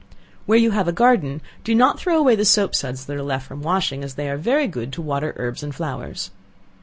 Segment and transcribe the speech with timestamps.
[0.47, 3.45] Where you have a garden, do not throw away the soap suds that are left
[3.45, 6.31] from washing, as they are very good to water herbs and flowers.